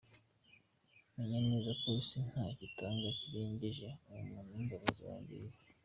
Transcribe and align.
Menye 1.15 1.37
neza 1.47 1.71
ko 1.81 1.87
isi 2.01 2.17
ntacyo 2.29 2.63
itanga 2.69 3.07
kirengeje 3.19 3.87
ubuntu 4.09 4.39
n'imbabazi 4.53 4.99
wangiriye,. 5.07 5.55